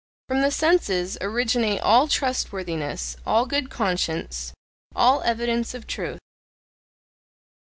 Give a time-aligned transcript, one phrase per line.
[0.27, 4.51] From the senses originate all trustworthiness, all good conscience,
[4.95, 6.17] all evidence of truth.